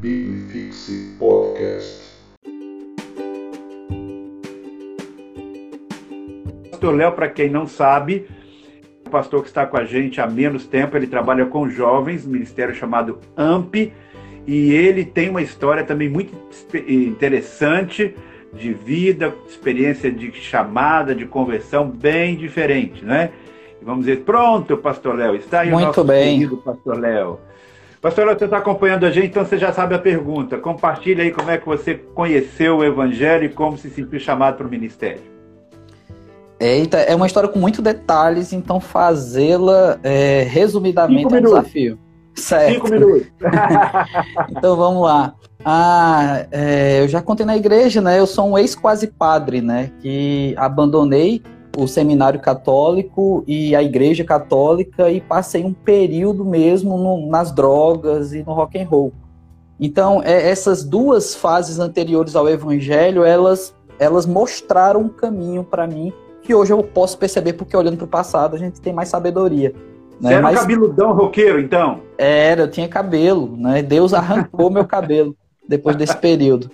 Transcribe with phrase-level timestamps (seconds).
[0.00, 2.06] Bibifixe Podcast.
[6.70, 8.28] Pastor Léo, para quem não sabe,
[9.04, 12.24] é um pastor que está com a gente há menos tempo, ele trabalha com jovens,
[12.24, 13.92] ministério chamado AMP,
[14.46, 16.32] e ele tem uma história também muito
[16.86, 18.14] interessante
[18.52, 23.32] de vida, experiência de chamada, de conversão bem diferente, né?
[23.82, 26.38] E vamos dizer, pronto, pastor Léo, está aí muito o nosso bem.
[26.38, 27.40] querido pastor Léo.
[28.00, 30.56] Pastor você está acompanhando a gente, então você já sabe a pergunta.
[30.58, 34.66] Compartilha aí como é que você conheceu o Evangelho e como se sentiu chamado para
[34.66, 35.20] o ministério.
[36.60, 41.98] Eita, é uma história com muitos detalhes, então fazê-la é, resumidamente é um desafio.
[42.34, 42.74] Certo.
[42.74, 43.26] Cinco minutos.
[44.50, 45.34] Então vamos lá.
[45.64, 48.18] Ah, é, eu já contei na igreja, né?
[48.18, 49.90] Eu sou um ex-quase padre, né?
[50.00, 51.42] Que abandonei
[51.82, 58.32] o seminário católico e a igreja católica e passei um período mesmo no- nas drogas
[58.32, 59.12] e no rock and roll.
[59.80, 66.12] Então, é, essas duas fases anteriores ao evangelho, elas, elas mostraram um caminho para mim
[66.42, 69.72] que hoje eu posso perceber porque olhando para o passado a gente tem mais sabedoria.
[70.20, 70.32] Você Né?
[70.34, 72.00] era um Mas cabeludão roqueiro, então?
[72.16, 73.82] era, eu tinha cabelo, né?
[73.82, 75.36] Deus arrancou meu cabelo
[75.68, 76.70] depois desse período.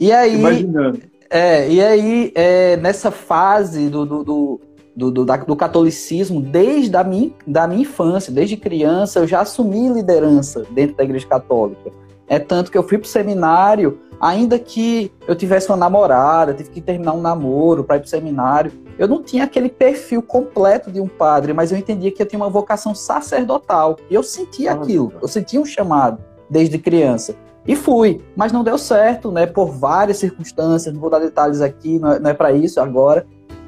[0.00, 1.00] E aí, Imaginando.
[1.30, 4.60] É, e aí é, nessa fase do, do, do,
[4.94, 9.40] do, do- da- do catolicismo, desde a minha, da minha infância, desde criança, eu já
[9.40, 11.90] assumi liderança dentro da igreja católica.
[12.28, 16.80] É tanto que eu fui pro seminário, ainda que eu tivesse uma namorada, tive que
[16.80, 18.72] terminar um namoro para ir pro seminário.
[18.98, 22.40] Eu não tinha aquele perfil completo de um padre, mas eu entendia que eu tinha
[22.40, 23.96] uma vocação sacerdotal.
[24.10, 25.18] E eu sentia Olha aquilo, só.
[25.22, 26.18] eu sentia um chamado
[26.50, 27.36] desde criança.
[27.66, 29.46] E fui, mas não deu certo, né?
[29.46, 33.26] Por várias circunstâncias, não vou dar detalhes aqui, não é, é para isso agora.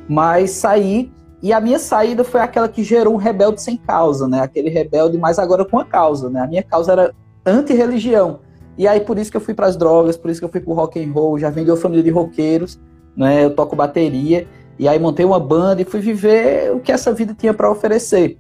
[0.09, 4.41] Mas saí, e a minha saída foi aquela que gerou um rebelde sem causa, né?
[4.41, 6.41] Aquele rebelde, mas agora com a causa, né?
[6.41, 8.41] A minha causa era anti-religião.
[8.77, 10.61] E aí por isso que eu fui para as drogas, por isso que eu fui
[10.61, 12.81] pro rock and roll, já vim de uma família de roqueiros,
[13.17, 13.45] né?
[13.45, 14.47] Eu toco bateria,
[14.79, 18.39] e aí montei uma banda e fui viver o que essa vida tinha para oferecer.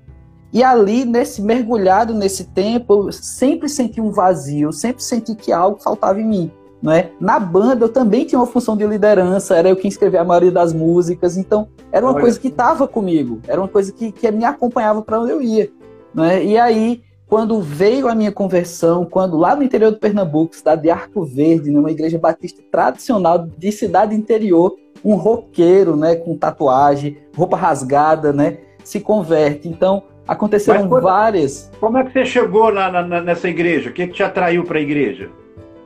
[0.52, 5.78] E ali, nesse mergulhado nesse tempo, eu sempre senti um vazio, sempre senti que algo
[5.78, 6.50] faltava em mim.
[6.80, 7.10] Não é?
[7.20, 10.52] Na banda eu também tinha uma função de liderança, era eu quem escrevia a maioria
[10.52, 14.30] das músicas, então era uma Olha coisa que estava comigo, era uma coisa que, que
[14.30, 15.70] me acompanhava para onde eu ia.
[16.14, 16.42] Não é?
[16.44, 20.90] E aí, quando veio a minha conversão, quando lá no interior do Pernambuco, cidade de
[20.90, 27.56] Arco Verde, numa igreja batista tradicional de cidade interior, um roqueiro, né, com tatuagem, roupa
[27.56, 29.68] rasgada, né, se converte.
[29.68, 31.70] Então, aconteceram quando- várias.
[31.80, 33.90] Como é que você chegou na- na- na- nessa igreja?
[33.90, 35.30] O que, que te atraiu para a igreja?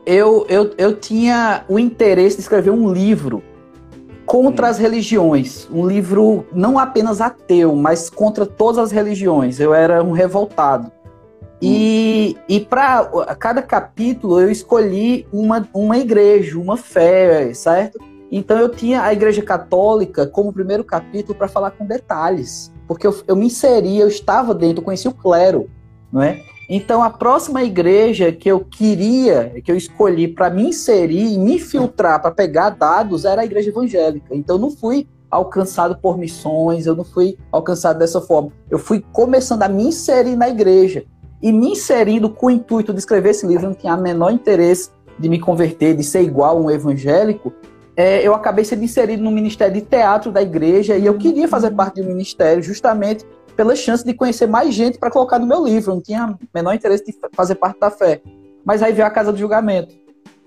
[0.05, 3.41] Eu, eu, eu tinha o interesse de escrever um livro
[4.27, 4.71] contra Hum.
[4.71, 5.69] as religiões.
[5.73, 9.61] Um livro não apenas ateu, mas contra todas as religiões.
[9.61, 10.91] Eu era um revoltado.
[11.65, 13.05] E, e para
[13.39, 18.01] cada capítulo eu escolhi uma, uma igreja, uma fé, certo?
[18.33, 22.73] Então eu tinha a igreja católica como primeiro capítulo para falar com detalhes.
[22.89, 25.69] Porque eu, eu me inseri, eu estava dentro, eu conheci o clero,
[26.11, 26.43] não é?
[26.69, 31.59] Então, a próxima igreja que eu queria, que eu escolhi para me inserir e me
[31.59, 34.35] filtrar para pegar dados era a igreja evangélica.
[34.35, 38.51] Então, eu não fui alcançado por missões, eu não fui alcançado dessa forma.
[38.71, 41.05] Eu fui começando a me inserir na igreja.
[41.43, 44.31] E me inserindo com o intuito de escrever esse livro, eu não tinha o menor
[44.31, 47.53] interesse de me converter, de ser igual a um evangélico.
[47.97, 51.71] É, eu acabei sendo inserido no ministério de teatro da igreja e eu queria fazer
[51.73, 55.91] parte do ministério justamente pela chance de conhecer mais gente para colocar no meu livro.
[55.91, 58.23] Eu não tinha o menor interesse de fazer parte da fé.
[58.65, 59.95] Mas aí veio a Casa do Julgamento.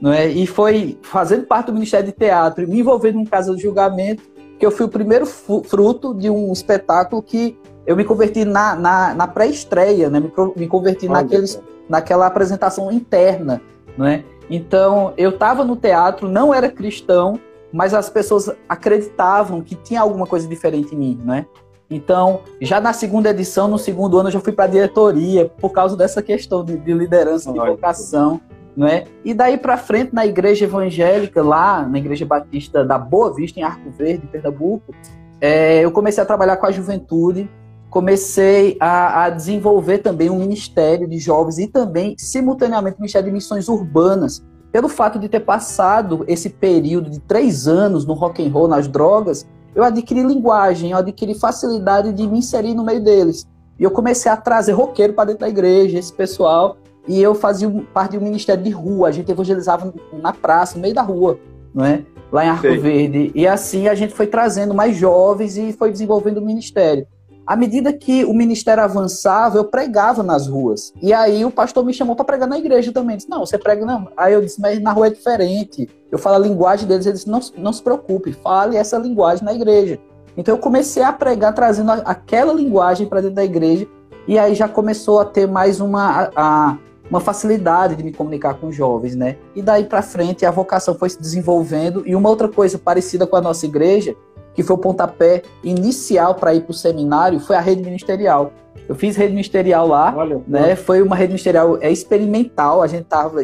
[0.02, 0.28] Não é?
[0.28, 4.24] E foi fazendo parte do Ministério de Teatro e me envolvendo em Casa do Julgamento
[4.58, 9.14] que eu fui o primeiro fruto de um espetáculo que eu me converti na, na,
[9.14, 10.20] na pré-estreia, né?
[10.20, 13.62] me, me converti Olha naqueles, naquela apresentação interna.
[13.98, 14.24] Não é?
[14.50, 17.40] Então, eu estava no teatro, não era cristão,
[17.72, 21.46] mas as pessoas acreditavam que tinha alguma coisa diferente em mim, né?
[21.90, 25.72] Então, já na segunda edição, no segundo ano, eu já fui para a diretoria por
[25.72, 28.42] causa dessa questão de, de liderança, de vocação,
[28.76, 29.06] não é?
[29.24, 33.64] E daí para frente, na igreja evangélica, lá na igreja batista da Boa Vista, em
[33.64, 34.94] Arco Verde, em Pernambuco,
[35.40, 37.50] é, eu comecei a trabalhar com a juventude,
[37.96, 43.34] comecei a, a desenvolver também um ministério de jovens e também, simultaneamente, um ministério de
[43.34, 44.44] missões urbanas.
[44.70, 48.90] Pelo fato de ter passado esse período de três anos no rock and roll, nas
[48.90, 53.48] drogas, eu adquiri linguagem, eu adquiri facilidade de me inserir no meio deles.
[53.80, 56.76] E eu comecei a trazer roqueiro para dentro da igreja, esse pessoal,
[57.08, 60.76] e eu fazia um- parte de um ministério de rua, a gente evangelizava na praça,
[60.76, 61.40] no meio da rua,
[61.74, 62.04] não é?
[62.30, 62.78] Lá em Arco Sei.
[62.78, 63.32] Verde.
[63.34, 67.08] E assim a gente foi trazendo mais jovens e foi desenvolvendo o ministério.
[67.46, 70.92] À medida que o ministério avançava, eu pregava nas ruas.
[71.02, 73.18] E aí o pastor me chamou para pregar na igreja também.
[73.18, 74.08] Disse, não, você prega não.
[74.18, 75.88] Aí eu disse, mas na rua é diferente.
[76.12, 77.06] Eu falo a linguagem deles.
[77.06, 80.00] Ele disse, não, não se preocupe, fale essa linguagem na igreja.
[80.36, 83.88] Então eu comecei a pregar trazendo aquela linguagem para dentro da igreja.
[84.28, 86.78] E aí já começou a ter mais uma, a,
[87.10, 89.38] uma facilidade de me comunicar com jovens, né?
[89.56, 92.02] E daí para frente a vocação foi se desenvolvendo.
[92.08, 94.16] E uma outra coisa parecida com a nossa igreja
[94.56, 98.54] que foi o pontapé inicial para ir para o seminário, foi a rede ministerial.
[98.88, 100.76] Eu fiz rede ministerial lá, Olha, né?
[100.76, 103.42] Foi uma rede ministerial é experimental, a gente estava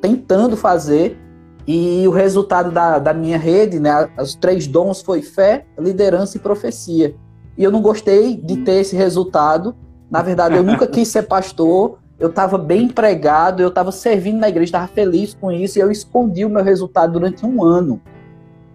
[0.00, 1.18] tentando fazer,
[1.66, 4.08] e o resultado da, da minha rede, né?
[4.20, 7.14] Os três dons foi fé, liderança e profecia.
[7.56, 9.74] E eu não gostei de ter esse resultado.
[10.10, 11.98] Na verdade, eu nunca quis ser pastor.
[12.18, 15.90] Eu estava bem empregado, eu estava servindo na igreja, estava feliz com isso, e eu
[15.90, 18.00] escondi o meu resultado durante um ano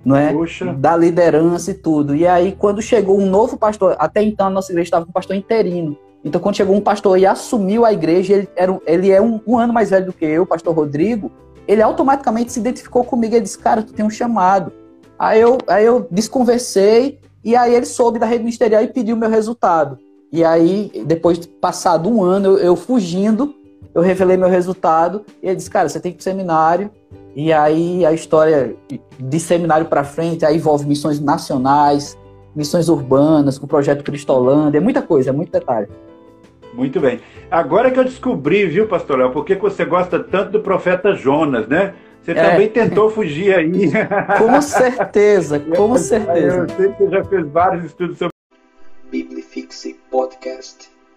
[0.04, 0.32] não é?
[0.32, 0.74] Puxa.
[0.74, 2.16] Da liderança e tudo.
[2.16, 5.14] E aí, quando chegou um novo pastor, até então a nossa igreja estava com um
[5.14, 5.98] pastor interino.
[6.24, 9.58] Então, quando chegou um pastor e assumiu a igreja, ele, era, ele é um, um
[9.58, 11.32] ano mais velho do que eu, o pastor Rodrigo,
[11.68, 14.72] ele automaticamente se identificou comigo e disse: Cara, tu tem um chamado.
[15.18, 19.20] Aí eu, aí eu desconversei, e aí ele soube da rede ministerial e pediu o
[19.20, 19.98] meu resultado.
[20.32, 23.56] E aí, depois de passado um ano, eu, eu fugindo,
[23.94, 26.92] eu revelei meu resultado, e ele disse: Cara, você tem que ir pro seminário,
[27.42, 28.76] e aí a história
[29.18, 32.20] de seminário para frente aí envolve missões nacionais,
[32.54, 35.88] missões urbanas, com o projeto Cristolândia, é muita coisa, é muito detalhe.
[36.74, 37.22] Muito bem.
[37.50, 41.66] Agora que eu descobri, viu, pastor Léo, por que você gosta tanto do profeta Jonas,
[41.66, 41.94] né?
[42.22, 42.50] Você é.
[42.50, 43.90] também tentou fugir aí.
[44.38, 46.58] Com certeza, com certeza.
[46.58, 48.34] Eu sei que você já fez vários estudos sobre
[49.10, 50.90] Biblifixe Podcast.